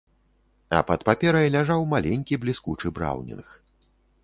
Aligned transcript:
А 0.77 0.79
пад 0.87 1.03
паперай 1.09 1.51
ляжаў 1.57 1.85
маленькі 1.93 2.41
бліскучы 2.45 2.87
браўнінг. 2.99 3.47